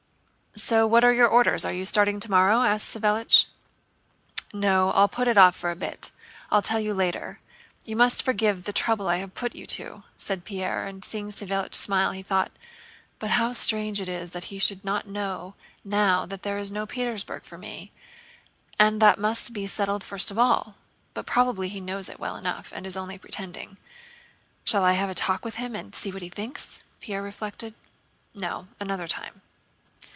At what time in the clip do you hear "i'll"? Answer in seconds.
4.91-5.07, 6.51-6.61